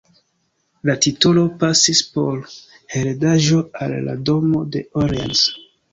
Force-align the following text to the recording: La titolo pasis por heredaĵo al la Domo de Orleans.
La 0.89 0.93
titolo 1.05 1.43
pasis 1.63 2.01
por 2.15 2.39
heredaĵo 2.95 3.61
al 3.85 3.97
la 4.09 4.17
Domo 4.31 4.63
de 4.77 4.83
Orleans. 5.03 5.45